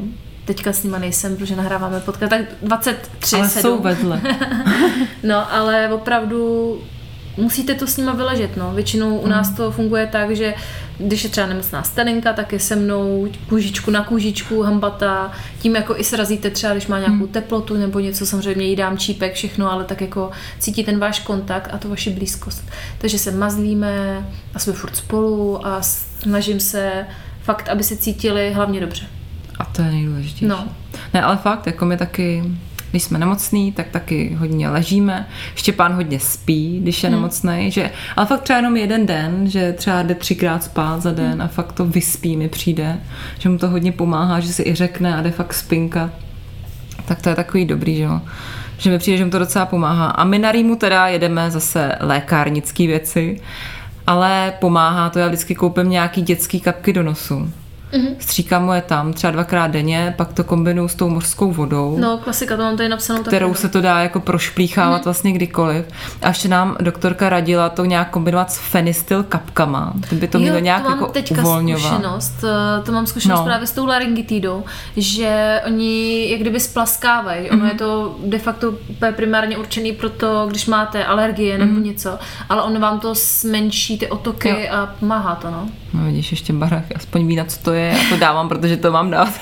[0.46, 3.62] teďka s nima nejsem, protože nahráváme podcast, tak 23, Ale 7.
[3.62, 4.20] jsou vedle.
[5.22, 6.80] no, ale opravdu
[7.36, 8.72] musíte to s nima vyležet, no.
[8.74, 9.56] Většinou u nás mm.
[9.56, 10.54] to funguje tak, že
[10.98, 15.96] když je třeba nemocná starinka, tak je se mnou kůžičku na kůžičku, hambata, tím jako
[15.96, 17.28] i srazíte třeba, když má nějakou mm.
[17.28, 21.70] teplotu nebo něco, samozřejmě jí dám čípek, všechno, ale tak jako cítí ten váš kontakt
[21.72, 22.64] a to vaši blízkost.
[22.98, 27.06] Takže se mazlíme a jsme furt spolu a snažím se
[27.42, 29.06] fakt, aby se cítili hlavně dobře.
[29.58, 30.46] A to je nejdůležitější.
[30.46, 30.64] No.
[31.14, 32.42] Ne, ale fakt, jako my taky
[32.90, 35.28] když jsme nemocný, tak taky hodně ležíme.
[35.54, 40.02] Štěpán hodně spí, když je nemocný, že, ale fakt třeba jenom jeden den, že třeba
[40.02, 42.98] jde třikrát spát za den a fakt to vyspí mi přijde,
[43.38, 46.10] že mu to hodně pomáhá, že si i řekne a jde fakt spinka.
[47.04, 48.20] Tak to je takový dobrý, že jo.
[48.78, 50.06] Že mi přijde, že mu to docela pomáhá.
[50.06, 53.40] A my na Rýmu teda jedeme zase lékárnické věci,
[54.06, 57.52] ale pomáhá to, já vždycky koupím nějaký dětský kapky do nosu.
[57.92, 58.14] Mm-hmm.
[58.18, 62.18] Stříkám mu je tam třeba dvakrát denně, pak to kombinuju s tou mořskou vodou No,
[62.18, 63.60] klasika, to mám tady napsanou kterou taky.
[63.60, 65.04] se to dá jako prošplíchávat mm-hmm.
[65.04, 65.84] vlastně kdykoliv.
[66.22, 69.92] A ještě nám doktorka radila to nějak kombinovat s fenistyl kapkama.
[70.10, 71.82] Ty by to mělo nějak to mám jako teďka uvolňovat.
[71.82, 73.42] zkušenost, eh, to mám zkušenost No.
[73.44, 73.46] no.
[73.48, 74.64] právě s tou laryngitidou,
[74.96, 77.44] že oni jak kdyby splaskávají.
[77.46, 77.52] Mm-hmm.
[77.52, 77.68] Ono Mhm.
[77.68, 78.74] je to de facto
[79.16, 82.18] primárně určený pro to, když máte alergie nebo něco,
[82.48, 84.48] ale ono vám to zmenší ty otoky.
[84.48, 84.56] Jo.
[84.70, 85.68] a pomáhá to, no.
[85.94, 88.92] No vidíš, ještě barach, aspoň ví, na co to je, já to dávám, protože to
[88.92, 89.32] mám dát.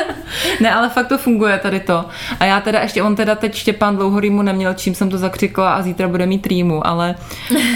[0.60, 2.04] ne, ale fakt to funguje tady to.
[2.40, 5.74] A já teda ještě, on teda teď Štěpán dlouho rýmu neměl, čím jsem to zakřikla
[5.74, 7.14] a zítra bude mít rýmu, ale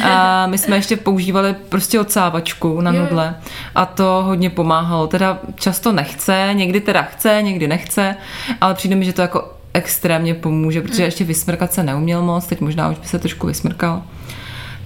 [0.04, 3.34] a my jsme ještě používali prostě odsávačku na nudle
[3.74, 5.06] a to hodně pomáhalo.
[5.06, 8.16] Teda často nechce, někdy teda chce, někdy nechce,
[8.60, 12.60] ale přijde mi, že to jako extrémně pomůže, protože ještě vysmrkat se neuměl moc, teď
[12.60, 14.02] možná už by se trošku vysmrkal.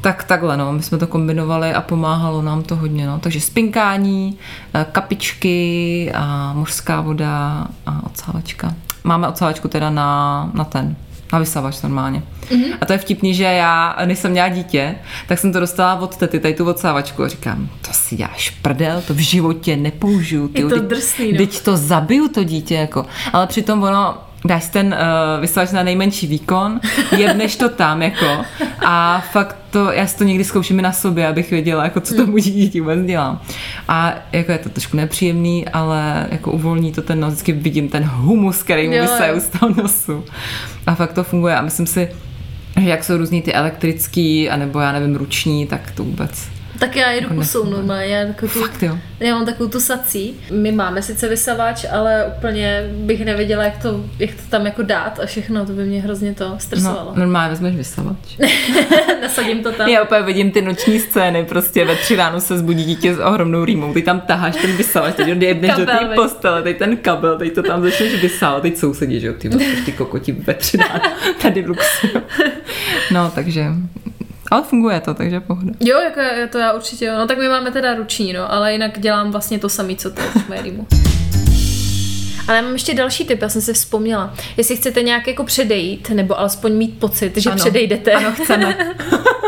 [0.00, 3.18] Tak takhle, no, my jsme to kombinovali a pomáhalo nám to hodně, no.
[3.18, 4.38] Takže spinkání,
[4.74, 8.74] eh, kapičky a mořská voda a odsávačka.
[9.04, 10.96] Máme odsávačku teda na, na ten,
[11.32, 12.22] na vysavač normálně.
[12.48, 12.74] Mm-hmm.
[12.80, 14.94] A to je vtipný, že já, než jsem měla dítě,
[15.28, 19.02] tak jsem to dostala od tety, tady tu odsávačku a říkám, to si děláš prdel,
[19.06, 20.50] to v životě nepoužiju.
[20.54, 21.38] Je to teď- drsný, no.
[21.38, 23.06] Teď to zabiju to dítě, jako.
[23.32, 26.81] Ale přitom ono, dáš ten uh, vysavač na nejmenší výkon,
[27.16, 28.44] jebneš to tam, jako.
[28.87, 32.14] A fakt to, já si to někdy zkouším i na sobě, abych věděla, jako co
[32.14, 33.40] tomu dítě vůbec dělám.
[33.88, 38.05] A jako je to trošku nepříjemný, ale jako uvolní to ten nos, vždycky vidím ten
[38.05, 39.07] humus, který mu jo.
[39.38, 40.24] z toho nosu.
[40.87, 42.09] A fakt to funguje a myslím si,
[42.81, 46.58] že jak jsou různý ty elektrický, anebo já nevím, ruční, tak to vůbec.
[46.78, 47.76] Tak já jedu pusou nefunguje.
[47.76, 48.98] normálně, já, takovou tu, Fakt jo.
[49.20, 50.34] já mám takovou tu sací.
[50.50, 55.20] My máme sice vysavač, ale úplně bych nevěděla, jak to, jak to tam jako dát
[55.22, 57.12] a všechno, to by mě hrozně to stresovalo.
[57.14, 57.20] No.
[57.20, 58.16] normálně vezmeš vysavač.
[59.22, 59.88] Nasadím to tam.
[59.88, 63.64] Já úplně vidím ty noční scény, prostě ve tři ráno se zbudí dítě s ohromnou
[63.64, 67.54] rýmou, ty tam taháš ten vysavač, teď odjedneš do té postele, teď ten kabel, teď
[67.54, 69.48] to tam začneš vysávat, teď sousedí, že jo, ty,
[69.84, 71.00] ty kokoti ve tři ráno,
[71.42, 72.06] tady v luxu.
[73.12, 73.64] No, takže,
[74.50, 75.72] ale funguje to, takže pohoda.
[75.80, 77.14] Jo, jako je to já určitě jo.
[77.18, 80.22] No tak my máme teda ruční, no, ale jinak dělám vlastně to samé, co ty
[80.22, 80.87] v Marymu.
[82.48, 84.34] Ale já mám ještě další tip, já jsem si vzpomněla.
[84.56, 87.56] Jestli chcete nějak jako předejít, nebo alespoň mít pocit, že Ano.
[87.56, 88.76] předejdete, Ano, chceme.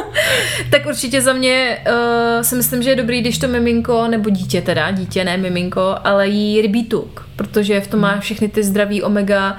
[0.71, 4.63] tak určitě za mě uh, si myslím, že je dobrý, když to miminko, nebo dítě
[4.63, 9.03] teda, dítě, ne miminko, ale jí rybí tuk, protože v tom má všechny ty zdraví
[9.03, 9.59] omega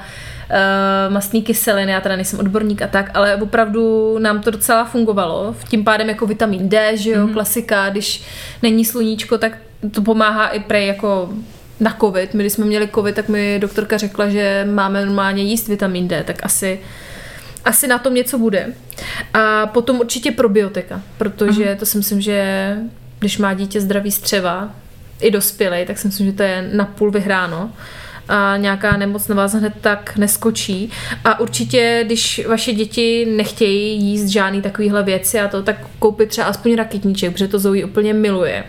[0.51, 5.55] uh, mastný kyseliny, já teda nejsem odborník a tak, ale opravdu nám to docela fungovalo.
[5.69, 7.33] Tím pádem jako vitamin D, že jo, mm-hmm.
[7.33, 8.23] klasika, když
[8.61, 9.57] není sluníčko, tak
[9.91, 11.29] to pomáhá i prej jako
[11.79, 12.33] na covid.
[12.33, 16.23] My, když jsme měli covid, tak mi doktorka řekla, že máme normálně jíst vitamin D,
[16.23, 16.79] tak asi
[17.65, 18.73] asi na tom něco bude.
[19.33, 22.77] A potom určitě probiotika, protože to si myslím, že
[23.19, 24.69] když má dítě zdravý střeva,
[25.21, 27.71] i dospělej, tak si myslím, že to je napůl vyhráno
[28.31, 30.89] a nějaká nemoc na vás hned tak neskočí.
[31.25, 36.47] A určitě, když vaše děti nechtějí jíst žádný takovýhle věci a to, tak koupit třeba
[36.47, 38.63] aspoň raketníček, protože to Zoe úplně miluje.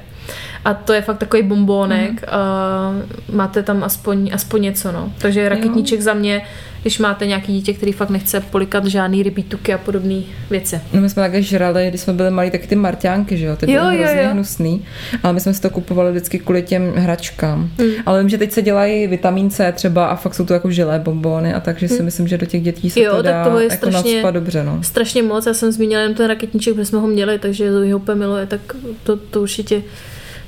[0.64, 3.36] A to je fakt takový bombónek mm.
[3.36, 5.12] máte tam aspoň, aspoň něco, no.
[5.18, 6.42] Takže raketníček za mě,
[6.82, 10.80] když máte nějaký dítě, který fakt nechce polikat žádný rybí tuky a podobné věci.
[10.92, 13.66] No my jsme také žrali, když jsme byli malí, taky ty marťánky, že jo, ty
[13.66, 14.28] byly Jo, jo, hrozně jo.
[14.32, 14.84] hnusný,
[15.22, 17.70] ale my jsme si to kupovali vždycky kvůli těm hračkám.
[17.78, 17.90] Hmm.
[18.06, 20.98] Ale vím, že teď se dělají vitamin C třeba a fakt jsou to jako žilé
[20.98, 23.06] bombony a takže si myslím, že do těch dětí se Hmm.
[23.06, 24.82] Jo, to tak dá toho je jako strašně- dobře, no.
[24.82, 28.18] Strašně moc, já jsem zmínila jenom ten raketníček, protože jsme ho měli, takže ho úplně
[28.18, 28.60] miluje, tak
[29.04, 29.82] to, to určitě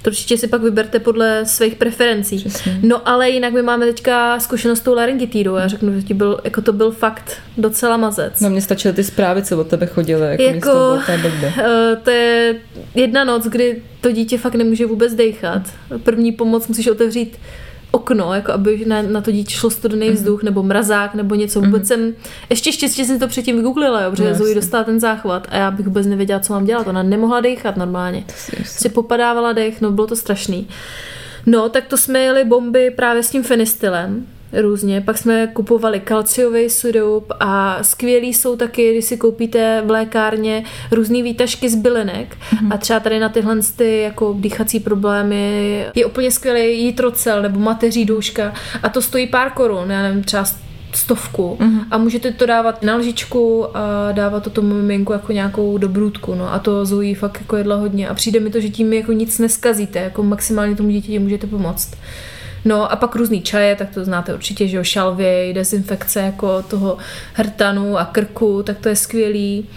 [0.04, 2.38] to určitě si pak vyberte podle svých preferencí.
[2.38, 2.78] Přesně.
[2.82, 5.54] No ale jinak my máme teďka zkušenost s tou laryngitidou.
[5.54, 8.40] Já řeknu, že ti byl, jako to byl fakt docela mazec.
[8.40, 11.00] No mně stačily ty zprávy, co od tebe chodily, jako, Jako- to.
[11.58, 12.56] Eh, to je
[12.94, 15.62] jedna noc, kdy to dítě fakt nemůže vůbec dechat.
[16.02, 17.36] První pomoc musíš otevřít
[17.94, 20.16] okno, jako aby na, na to dítě šlo studený Mhm.
[20.16, 21.60] vzduch, nebo mrazák, nebo něco.
[21.60, 22.12] Vůbec jsem,
[22.50, 24.60] ještě štěstí jsem to předtím vygooglila, jo, protože No, no, Zoe jasně.
[24.60, 26.86] dostala ten záchvat a já bych vůbec nevěděla, co mám dělat.
[26.86, 28.24] Ona nemohla dechat normálně.
[28.64, 30.68] Si popadávala dech, no bylo to strašný.
[31.46, 35.00] No, tak to jsme jeli bomby právě s tím fenistylem různě.
[35.00, 41.22] Pak jsme kupovali kalciový sirup a skvělý jsou taky, když si koupíte v lékárně různé
[41.22, 42.36] výtažky z bylinek.
[42.70, 48.04] A třeba tady na tyhle ty jako dýchací problémy je úplně skvělý jitrocel nebo mateří
[48.04, 48.52] douška.
[48.82, 50.44] A to stojí pár korun, já nevím, třeba
[50.92, 51.58] stovku.
[51.90, 56.52] A můžete to dávat na lžičku a dávat to tomu miminku jako nějakou dobrůdku, no.
[56.52, 58.08] A to Zoe fakt jako jedla hodně.
[58.08, 61.96] A přijde mi to, že tím jako nic neskazíte, jako maximálně tomu dítěti můžete pomoct.
[62.64, 66.98] No a pak různý čaje, tak to znáte určitě, že jo, šalvěj, dezinfekce jako toho
[67.34, 69.68] hrtanu a krku, tak to je skvělý.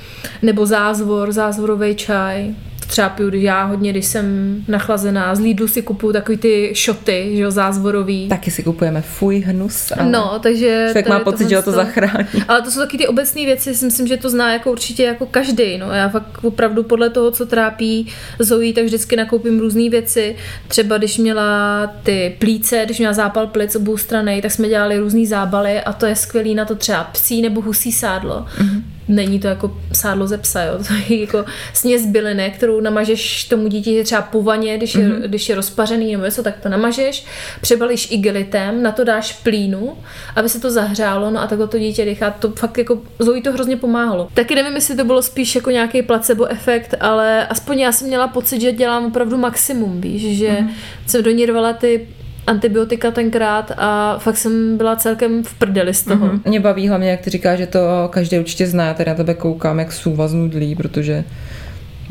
[0.41, 2.55] Nebo zázvor, zázvorový čaj,
[2.87, 5.35] třeba piju když já hodně, když jsem nachlazená.
[5.35, 8.27] Z Lidlu si kupuju takový ty šoty, že jo, zázvorový.
[8.27, 9.91] Taky si kupujeme fuj, hnus.
[9.97, 10.85] Ale No, takže...
[10.87, 12.27] Člověk má pocit, že ho to zachrání.
[12.47, 15.25] Ale to jsou taky ty obecné věci, si myslím, že to zná jako určitě jako
[15.25, 15.77] každý.
[15.77, 15.91] No.
[15.91, 18.07] Já fakt opravdu podle toho, co trápí
[18.39, 20.35] Zoe, tak vždycky nakoupím různé věci.
[20.67, 25.27] Třeba když měla ty plíce, když měla zápal plic obou strany, tak jsme dělali různé
[25.27, 28.45] zábaly a to je skvělý na to třeba psí nebo husí sádlo.
[28.57, 28.81] Mm-hmm.
[29.07, 30.77] Není to jako sádlo ze psa, jo.
[30.87, 35.21] To je jako směs byliny, kterou namažeš tomu dítěti třeba po vaně, když je, mm-hmm.
[35.21, 37.25] když je rozpařený nebo něco, tak to namažeš,
[37.61, 39.97] přebalíš igelitem, na to dáš plínu,
[40.35, 42.31] aby se to zahřálo, no a takhle to dítě dýchá.
[42.31, 44.27] To fakt jako Zoe to hrozně pomáhalo.
[44.33, 48.27] Taky nevím, jestli to bylo spíš jako nějaký placebo efekt, ale aspoň já jsem měla
[48.27, 50.69] pocit, že dělám opravdu maximum, víš, že mm-hmm.
[51.07, 52.07] jsem do ní rvala ty
[52.47, 56.27] antibiotika tenkrát a fakt jsem byla celkem v prdeli z toho.
[56.27, 56.41] Mm-hmm.
[56.45, 57.79] Mě baví hlavně, jak ty říkáš, že to
[58.09, 58.87] každý určitě zná.
[58.87, 61.23] Já tady na tebe koukám, jak sůva znudlí, protože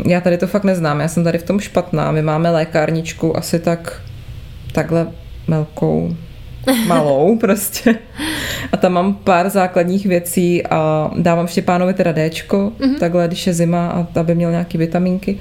[0.07, 1.01] já tady to fakt neznám.
[1.01, 2.13] Já jsem tady v tom špatná.
[2.13, 4.03] My máme lékárničku asi tak
[4.73, 5.07] takhle
[5.49, 6.17] velkou,
[6.87, 7.95] malou prostě.
[8.73, 12.99] A tam mám pár základních věcí a dávám Štěpánovi teda Dčko, mm-hmm.
[12.99, 15.41] takhle, když je zima, a aby měl nějaký vitaminky.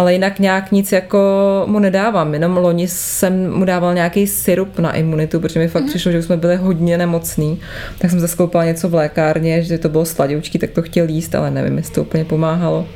[0.00, 1.18] Ale jinak nějak nic jako
[1.66, 5.88] mu nedávám, jenom loni jsem mu dával nějaký syrup na imunitu, protože mi fakt mm-hmm.
[5.88, 7.60] přišlo, že už jsme byli hodně nemocný,
[7.98, 11.50] tak jsem zaskoupala něco v lékárně, že to bylo sladoučký, tak to chtěl jíst, ale
[11.50, 12.86] nevím, jestli to úplně pomáhalo.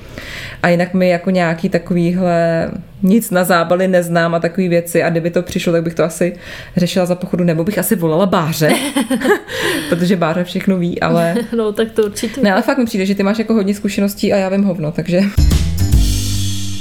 [0.62, 2.70] A jinak mi jako nějaký takovýhle
[3.02, 6.32] nic na zábaly neznám a takové věci a kdyby to přišlo, tak bych to asi
[6.76, 8.72] řešila za pochodu, nebo bych asi volala Báře,
[9.88, 12.40] protože Báře všechno ví, ale No, tak to určitě.
[12.40, 14.92] ne, ale fakt mi přijde, že ty máš jako hodně zkušeností a já vím hovno,
[14.92, 15.20] takže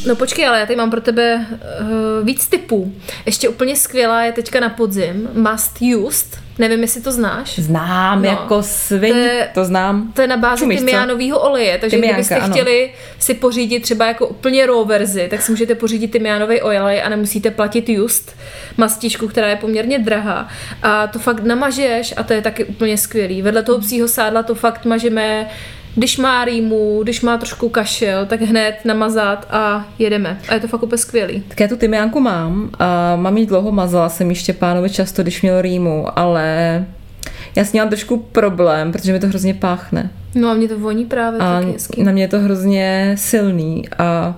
[0.05, 1.45] No počkej, ale já tady mám pro tebe
[1.81, 2.93] uh, víc typů.
[3.25, 6.43] Ještě úplně skvělá je teďka na podzim Must Used.
[6.59, 7.59] Nevím, jestli to znáš.
[7.59, 8.29] znám No.
[8.29, 10.11] jako svin, To to, je- to znám.
[10.13, 12.53] To je na bázi Čumíš, tymiánového oleje, takže Tymiánka, kdybyste ano.
[12.53, 17.09] chtěli si pořídit třeba jako úplně raw verzi, tak si můžete pořídit tymiánový olej a
[17.09, 18.35] nemusíte platit just
[18.77, 20.47] mastičku, která je poměrně drahá.
[20.83, 23.41] A to fakt namažeš a to je taky úplně skvělý.
[23.41, 25.47] Vedle toho psího sádla to fakt mažeme
[25.95, 30.39] když má rýmu, když má trošku kašel, tak hned namazat a jedeme.
[30.49, 31.43] A je to fakt úplně skvělý.
[31.47, 35.41] Tak já tu tymiánku mám a mám jí dlouho, mazala jsem ji Štěpánovi často, když
[35.41, 36.85] měl rýmu, ale
[37.55, 40.09] já s ní mám trošku problém, protože mi to hrozně páchne.
[40.35, 42.03] No a mě to voní právě A taky hezky.
[42.03, 44.35] na mě je to hrozně silný a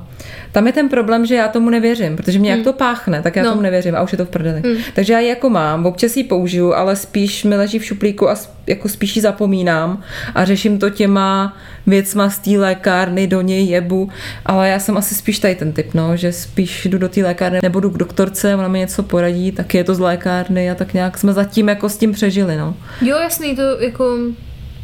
[0.55, 3.43] tam je ten problém, že já tomu nevěřím, protože mě jak to páchne, tak já
[3.43, 3.49] No.
[3.49, 4.61] tomu nevěřím a už je to v prdeli.
[4.93, 8.35] Takže já ji jako mám, občas ji použiju, ale spíš mi leží v šuplíku a
[8.67, 10.01] jako spíš ji zapomínám
[10.35, 14.09] a řeším to těma věcma z té lékárny, do něj jebu,
[14.45, 17.59] ale já jsem asi spíš tady ten typ, no, že spíš jdu do té lékárny
[17.63, 20.93] nebo jdu k doktorce, ona mi něco poradí, tak je to z lékárny a tak
[20.93, 22.75] nějak jsme zatím jako s tím přežili, no.
[23.01, 24.17] Jo, jasný, to jako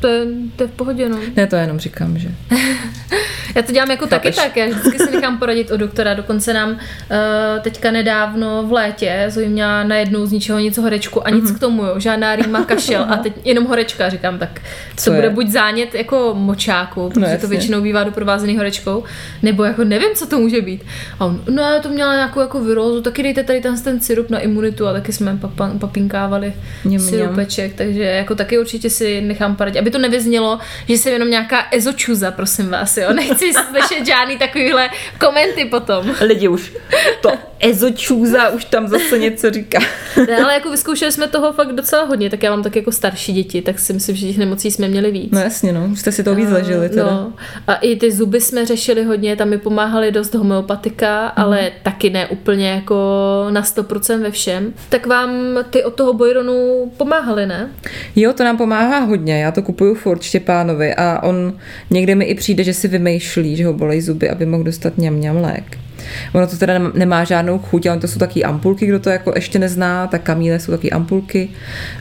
[0.01, 1.17] to je, to je v pohodě, no.
[1.35, 2.29] Ne, to jenom říkám, že.
[3.55, 4.35] Já to dělám jako taky Chápeš?
[4.45, 6.77] tak, já vždycky si nechám poradit od doktora, dokonce nám uh,
[7.61, 11.55] teďka nedávno v létě Zoe měla najednou z ničeho něco horečku a nic Mhm.
[11.55, 14.61] k tomu, jo, žádná rýma kašel a teď jenom horečka, říkám, tak
[14.97, 15.29] Co to bude je?
[15.33, 17.47] buď zánět jako močáku, protože to jasně.
[17.49, 19.03] většinou bývá doprovázený horečkou,
[19.41, 20.81] nebo jako nevím, co to může být.
[21.19, 24.29] A on, no já to měla nějakou jako virózu, taky dejte tady ten, ten syrup
[24.29, 25.39] na imunitu a taky jsme
[25.79, 26.53] papinkávali
[26.97, 31.67] syrupeček, takže jako taky určitě si nechám poradit, aby to nevyznělo, že jsem jenom nějaká
[31.71, 36.15] ezočuza, prosím vás, jo, nechci slyšet žádný takovýhle komenty potom.
[36.21, 36.73] Lidi už
[37.21, 39.79] to ezočůza už tam zase něco říká.
[40.27, 43.33] Ne, ale jako vyzkoušeli jsme toho fakt docela hodně, tak já mám tak jako starší
[43.33, 45.31] děti, tak si myslím, že těch nemocí jsme měli víc.
[45.31, 47.03] No jasně, no, už jste si to víc zažili teda.
[47.03, 47.33] No,
[47.67, 51.31] a i ty zuby jsme řešili hodně, tam mi pomáhali dost homeopatika, Mhm.
[51.35, 52.95] ale taky ne úplně jako
[53.49, 54.73] na 100% ve všem.
[54.89, 55.31] Tak vám
[55.69, 57.69] ty od toho Bojronu pomáhali, ne?
[58.15, 61.53] Jo, to nám pomáhá hodně, já to kupuju furt Štěpánovi a on
[61.89, 65.21] někde mi i přijde, že si vymýšlí, že ho bolej zuby, aby mohl dostat ňam
[65.21, 65.77] ňam lék.
[66.33, 69.31] Ono to teda nem- nemá žádnou chuť, ale to jsou taky ampulky, kdo to jako
[69.35, 71.49] ještě nezná, tak kamíle jsou taky ampulky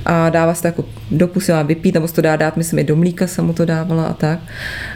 [0.06, 2.78] a dává se to jako do pusy má vypít, nebo se to dá dát, myslím,
[2.78, 4.38] i do mlíka jsem mu to dávala a tak.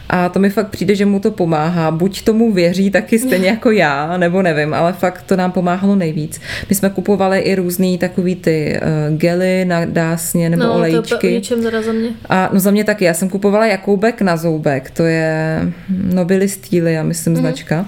[0.08, 1.90] A to mi fakt přijde, že mu to pomáhá.
[1.90, 6.40] Buď tomu věří taky stejně jako já, nebo nevím, ale fakt to nám pomáhalo nejvíc.
[6.68, 11.26] My jsme kupovali i různý takový ty uh, gely na dásně nebo no, to olejčky.
[11.26, 12.08] je ničem zada za mě.
[12.28, 15.60] A no za mě taky, já jsem kupovala Jakoubek na zoubek, to je
[16.14, 17.40] Nobili Steely, já myslím, mm.
[17.40, 17.86] značka.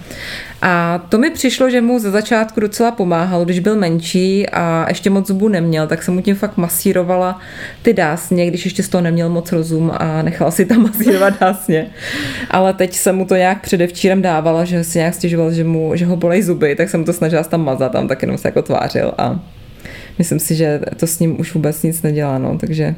[0.62, 5.11] A to mi přišlo, že mu ze začátku docela pomáhalo, když byl menší a ještě
[5.11, 7.40] moc zubů neměl, tak jsem mu tím fakt masírovala
[7.83, 11.87] ty dásně, když ještě z toho neměl moc rozum a nechala si tam masírovat dásně.
[12.51, 16.07] Ale teď jsem mu to nějak předevčírem dávala, že si nějak stěžoval, že, mu, že
[16.07, 19.12] ho bolej zuby, tak jsem to snažila tam mazat, tam tak jenom se jako tvářil
[19.19, 19.40] a
[20.19, 22.95] myslím si, že to s ním už vůbec nic nedělá, no, takže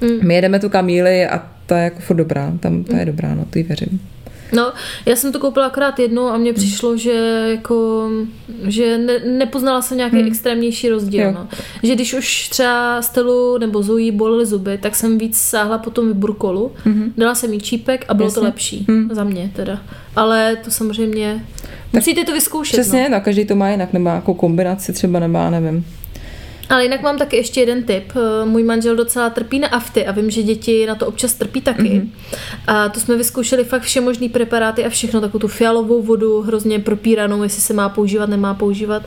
[0.00, 0.26] mm.
[0.28, 3.44] my jedeme tu Kamíli a ta je jako furt dobrá, tam ta je dobrá, no,
[3.54, 4.00] jí věřím.
[4.52, 4.72] No,
[5.06, 7.12] já jsem to koupila akorát jednou a mně přišlo, že
[7.50, 8.08] jako,
[8.68, 10.26] že ne, nepoznala jsem nějaký hmm.
[10.26, 11.22] extrémnější rozdíl.
[11.24, 11.32] Jo.
[11.34, 11.48] No.
[11.82, 16.08] Že když už třeba Stelu nebo Zoe bolely zuby, tak jsem víc sáhla po tom
[16.08, 17.12] vyburkolu, Mhm.
[17.16, 18.46] dala jsem jí čípek a bylo to Jasně.
[18.46, 18.86] lepší.
[18.88, 19.08] Hmm.
[19.12, 19.80] Za mě teda.
[20.16, 21.46] Ale to samozřejmě,
[21.92, 22.80] musíte to vyzkoušet.
[22.80, 23.16] Přesně, No.
[23.18, 25.84] no, každý to má jinak, nemá jako kombinaci, třeba nemá, nevím.
[26.72, 28.12] Ale jinak mám taky ještě jeden tip.
[28.16, 31.60] Eh, Můj manžel docela trpí na afty a vím, že děti na to občas trpí
[31.60, 31.82] taky.
[31.82, 32.00] Mhm.
[32.00, 32.10] Mm-hmm.
[32.66, 36.78] A to jsme vyzkoušeli fakt vše možný preparáty a všechno, takovou tu fialovou vodu, hrozně
[36.78, 39.02] propíranou, jestli se má používat, nemá používat,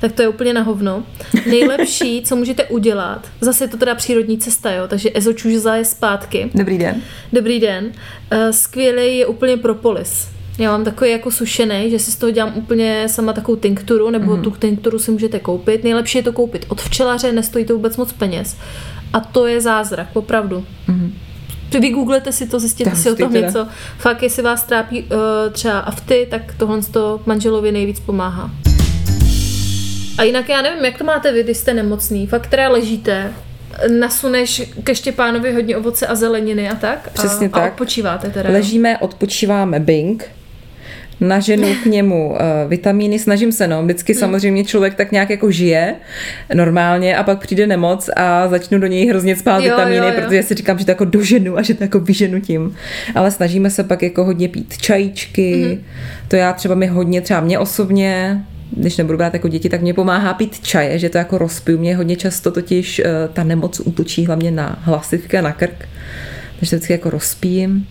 [0.00, 1.04] tak to je úplně na hovno.
[1.46, 6.50] Nejlepší, co můžete udělat, zase je to teda přírodní cesta, jo, takže ezočužza je zpátky.
[6.54, 7.02] Dobrý den.
[7.32, 7.92] Dobrý den.
[8.30, 10.39] Eh, Skvělý je úplně propolis.
[10.58, 14.36] Já mám takový jako sušený, že si z toho dělám úplně sama takovou tinkturu, nebo
[14.36, 14.42] mm.
[14.42, 15.84] tu tinkturu si můžete koupit.
[15.84, 18.56] Nejlepší je to koupit od včelaře, nestojí to vůbec moc peněz.
[19.12, 20.64] A to je zázrak, opravdu.
[20.88, 21.14] Mm.
[21.80, 23.46] Vygooglete si to, zjistěte Tak si o tom teda.
[23.46, 23.66] něco.
[23.98, 25.08] Fakt, jestli vás trápí uh,
[25.52, 28.50] třeba afty, tak tohle to manželovi nejvíc pomáhá.
[30.18, 32.26] A jinak já nevím, jak to máte vy, když jste nemocný.
[32.26, 33.32] Fakt teda ležíte,
[33.98, 37.10] nasuneš ke Štěpánovi hodně ovoce a zeleniny a tak?
[37.12, 37.62] Přesně a, tak.
[37.62, 38.50] A odpočíváte teda.
[38.50, 40.30] Ležíme, odpočíváme Bing,
[41.20, 42.36] naženu k němu uh,
[42.68, 44.20] vitamíny, snažím se, no, vždycky Hmm.
[44.20, 45.94] samozřejmě člověk tak nějak jako žije
[46.54, 50.12] normálně a pak přijde nemoc a začnu do něj hrozně spát Jo, vitamíny, jo, jo.
[50.22, 52.74] protože si říkám, že to jako doženu a že to jako vyženu tím.
[53.14, 55.84] Ale snažíme se pak jako hodně pít čajíčky, Mhm.
[56.28, 58.40] to já třeba mi hodně, třeba mě osobně,
[58.76, 61.78] když nebudu brát jako děti, tak mě pomáhá pít čaje, že to jako rozpiju.
[61.78, 65.88] Mě hodně často totiž uh, ta nemoc útočí hlavně na hlasivky a na krk,
[66.58, 67.86] takže to vždycky jako rozpijím.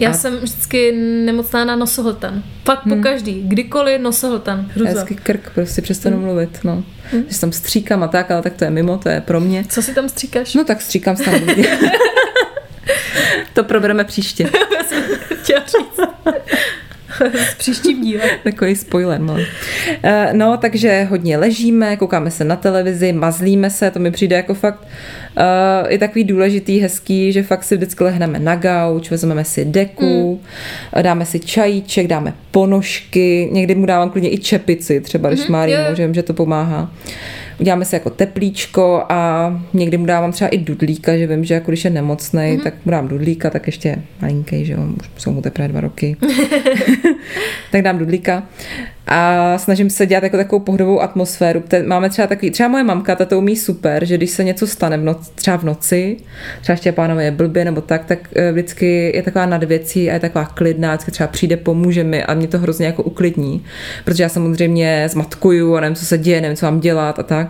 [0.00, 0.92] Já a- jsem vždycky
[1.24, 2.42] nemocná na nosohltan.
[2.64, 3.42] Fakt po každý.
[3.42, 4.58] Kdykoliv nosohltan.
[4.58, 4.90] Já Hruza.
[4.90, 6.84] vždycky krk, prostě přestanu mluvit, no.
[7.28, 9.64] Že tam stříkám a tak, ale tak to je mimo, to je pro mě.
[9.68, 10.54] Co si tam stříkáš?
[10.54, 11.34] No tak stříkám tam
[13.54, 14.50] to probereme příště.
[15.42, 16.11] chtěla říct.
[17.34, 18.28] S příštím dílem.
[18.44, 19.36] Takový spoiler, no.
[20.02, 24.54] Eh, No, takže hodně ležíme, koukáme se na televizi, mazlíme se, to mi přijde jako
[24.54, 24.86] fakt
[25.36, 30.40] uh, je takový důležitý, hezký, že fakt si vždycky lehneme na gauč, vezmeme si deku,
[30.96, 31.02] mm.
[31.02, 35.76] dáme si čajíček, dáme ponožky, někdy mu dávám klidně i čepici, třeba když má jo,
[35.76, 36.90] rýmu, že že to pomáhá.
[37.62, 41.70] Uděláme si jako teplíčko a někdy mu dávám třeba i dudlíka, že vím, že jako
[41.70, 42.62] když je nemocný, mm-hmm.
[42.62, 44.78] tak mu dám dudlíka, tak ještě malinký, že jo,
[45.16, 46.16] už jsou mu teprve dva roky.
[47.72, 48.42] tak dám dudlíka
[49.06, 51.62] a snažím se dělat jako takovou pohodovou atmosféru.
[51.68, 54.66] Te- Máme třeba takový, třeba moje mamka, ta to umí super, že když se něco
[54.66, 56.16] stane v noci, třeba v noci,
[56.60, 60.20] třeba Štěpánovi je blbě nebo tak, tak eh, vždycky je taková nad věcí a je
[60.20, 63.64] taková klidná, vždycky třeba přijde, pomůže mi a mě to hrozně jako uklidní,
[64.04, 67.48] protože já samozřejmě zmatkuju a nevím, co se děje, nevím, co mám dělat a tak.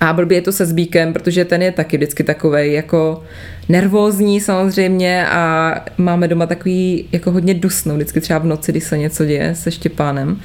[0.00, 3.22] A blbě je to se Zbíkem, protože ten je taky vždycky takovej jako
[3.68, 8.98] nervózní samozřejmě a máme doma takový jako hodně dusno, vždycky třeba v noci, když se
[8.98, 10.40] něco děje se Štěpánem.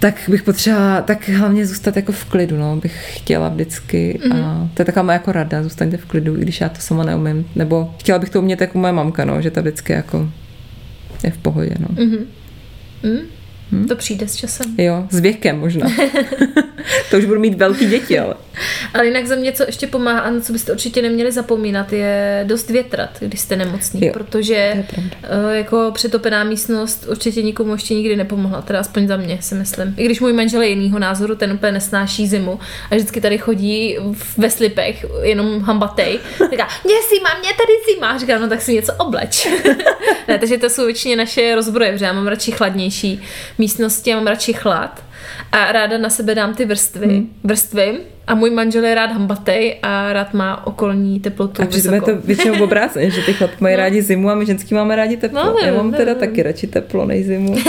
[0.00, 4.42] Tak bych potřeba, tak hlavně zůstat jako v klidu, no, bych chtěla vždycky Mhm.
[4.42, 7.04] a to je taková moje jako rada, zůstaňte v klidu, i když já to sama
[7.04, 10.30] neumím, nebo chtěla bych to umět jako moje mamka, no, že ta vždycky jako
[11.24, 11.88] je v pohodě, no.
[13.02, 13.20] Mm?
[13.88, 14.74] To přijde s časem.
[14.78, 15.86] Jo, s věkem možná.
[17.10, 18.34] to už budu mít velký děti, ale.
[18.94, 22.70] Ale jinak za mě, co ještě pomáhá a co byste určitě neměli zapomínat, je dost
[22.70, 28.62] větrat, když jste nemocný, Jo, protože eh, jako přetopená místnost určitě nikomu ještě nikdy nepomohla,
[28.62, 29.94] teda aspoň za mě si myslím.
[29.96, 32.58] I když můj manžel je jinýho názoru, ten úplně nesnáší zimu
[32.90, 33.96] a vždycky tady chodí
[34.36, 36.18] ve slipech, jenom hambatej.
[36.50, 38.18] Říká, mě zima, mě tady zima.
[38.18, 39.48] Říká, no tak si něco obleč.
[40.28, 43.22] ne, takže to jsou většině naše rozbroje, protože já mám radši chladnější
[43.58, 45.04] místnosti, já mám radši chlad
[45.52, 47.28] a ráda na sebe dám ty vrstvy, hmm.
[47.44, 52.00] vrstvy a můj manžel je rád hambatej a rád má okolní teplotu A přitom je
[52.00, 55.44] to většinou obráceně, že ty chlapy mají rádi zimu a my ženský máme rádi teplo.
[55.44, 56.20] No, Já mám teda nevím.
[56.20, 57.56] taky radši teplo než zimu.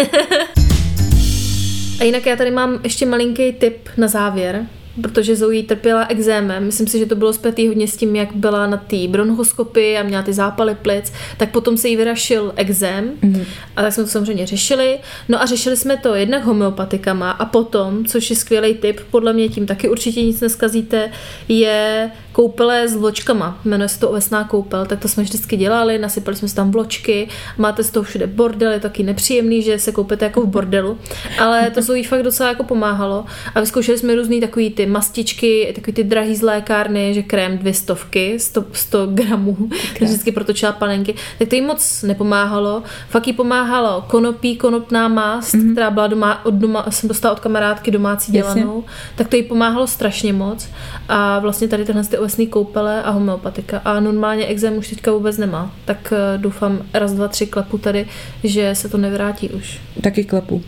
[1.99, 4.65] A jinak já tady mám ještě malinký tip na závěr,
[5.02, 6.66] protože Zoe trpěla exémem.
[6.66, 10.04] Myslím si, že to bylo zpětý hodně s tím, jak byla na té bronchoskopii a
[10.04, 13.46] měla ty zápaly plic, tak potom se jí vyrašil exém mm-hmm.
[13.76, 15.00] a tak jsme to samozřejmě řešili.
[15.30, 19.50] No a řešili jsme to jednak homeopatikama a potom, což je skvělý tip, podle mě
[19.50, 21.12] tím taky určitě nic neskazíte,
[21.48, 26.37] je koupele s vločkama, jmenuje se to ovesná koupel, tak to jsme vždycky dělali, nasypali
[26.37, 27.27] jsme si tam vločky,
[27.58, 30.98] máte z toho všude bordel, je taky nepříjemný, že se koupíte jako v bordelu,
[31.40, 33.25] ale to jí fakt docela jako pomáhalo.
[33.56, 37.73] A vyzkoušeli jsme různý takový ty mastičky, takový ty drahý z lékárny, že krém dvě
[37.73, 39.58] stovky, 100, 100 gramů,
[40.02, 45.71] vždycky protočila panenky, tak to jí moc nepomáhalo, fakt jí pomáhalo konopí, konopná mást, mm-hmm.
[45.71, 49.13] která byla doma, od doma, jsem dostala od kamarádky domácí dělanou, Jasně.
[49.15, 50.69] tak to jí pomáhalo strašně moc.
[51.10, 51.94] A vlastně tady ty
[52.30, 57.13] ovesné koupele a homeopatika a normálně exém už teďka vůbec nemá, tak eh, doufám raz,
[57.13, 58.08] dva, tři klepu tady,
[58.44, 59.82] že se to nevrátí už.
[60.02, 60.62] Taky klepu.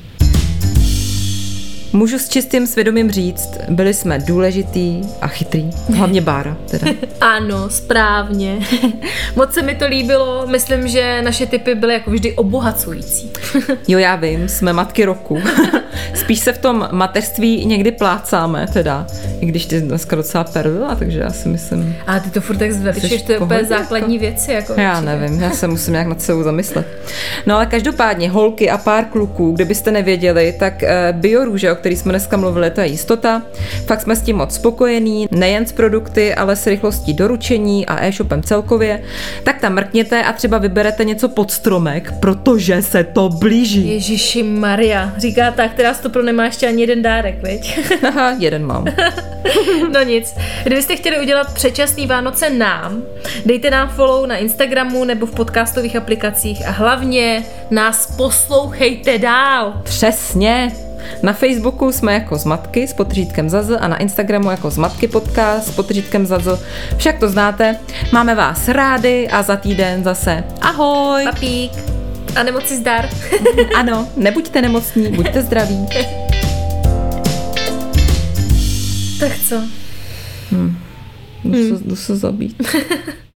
[1.94, 6.88] Můžu s čistým svědomím říct, byli jsme důležitý a chytrý, hlavně Bára teda.
[7.22, 8.60] ano, správně.
[9.36, 13.32] Moc se mi to líbilo, myslím, že naše typy byly jako vždy obohacující.
[13.88, 15.42] jo, já vím, jsme matky roku.
[16.14, 19.08] Spíš se v tom mateřství někdy plácáme teda,
[19.42, 21.96] i když ty dneska docela pervila, takže já si myslím...
[22.08, 24.26] A ty to furt tak zveličuješ, to je úplně základní jako?
[24.26, 24.52] věci.
[24.52, 25.06] Jako já určitě.
[25.06, 26.88] nevím, já se musím nějak nad sebou zamyslet.
[27.46, 32.12] No ale každopádně holky a pár kluků, kdybyste nevěděli, tak eh, biorůže, o který jsme
[32.12, 33.42] dneska mluvili, to je jistota.
[33.86, 38.44] Fakt jsme s tím moc spokojení, nejen s produkty, ale s rychlostí doručení a e-shopem
[38.44, 39.02] celkově.
[39.44, 43.88] Tak tam mrkněte a třeba vyberete něco pod stromek, protože se to blíží.
[43.88, 47.80] Ježíši Maria, říká ta, která to pro nemá ještě ani jeden dárek, viď?
[48.08, 48.86] Aha, jeden mám.
[49.94, 50.36] no nic.
[50.64, 53.02] Kdybyste chtěli udělat předčasný Vánoce nám,
[53.46, 59.74] dejte nám follow na Instagramu nebo v podcastových aplikacích a hlavně nás poslouchejte dál.
[59.84, 60.72] Přesně.
[61.24, 65.72] Na Facebooku jsme jako Zmatky s potřítkem Zaz a na Instagramu jako Zmatky podcast s
[65.72, 66.44] potřítkem Zaz.
[66.98, 67.78] Však to znáte.
[68.12, 71.24] Máme vás rádi a za týden zase ahoj.
[71.24, 71.72] Papík.
[72.36, 73.10] A nemoci zdar.
[73.76, 75.88] ano, nebuďte nemocní, buďte zdraví.
[79.22, 79.62] tak co?
[80.50, 80.78] Hmm.
[81.44, 81.78] Jdu, hmm.
[81.78, 82.62] se, jdu se zabít.